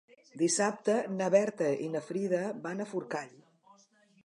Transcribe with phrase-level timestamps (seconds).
[0.41, 3.33] Dissabte na Berta i na Frida van a Forcall.